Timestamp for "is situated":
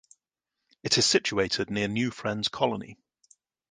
0.97-1.69